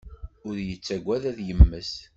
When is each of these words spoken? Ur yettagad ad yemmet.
Ur 0.47 0.55
yettagad 0.67 1.23
ad 1.31 1.37
yemmet. 1.47 1.91